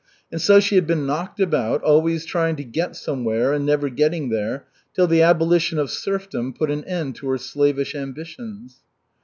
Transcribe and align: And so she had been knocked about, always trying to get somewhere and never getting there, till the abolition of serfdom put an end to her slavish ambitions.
And 0.31 0.41
so 0.41 0.59
she 0.59 0.73
had 0.73 0.87
been 0.87 1.05
knocked 1.05 1.39
about, 1.39 1.83
always 1.83 2.25
trying 2.25 2.55
to 2.55 2.63
get 2.63 2.95
somewhere 2.95 3.53
and 3.53 3.67
never 3.67 3.87
getting 3.87 4.29
there, 4.29 4.65
till 4.95 5.05
the 5.05 5.21
abolition 5.21 5.77
of 5.77 5.91
serfdom 5.91 6.53
put 6.53 6.71
an 6.71 6.83
end 6.85 7.13
to 7.17 7.29
her 7.29 7.37
slavish 7.37 7.93
ambitions. 7.93 8.79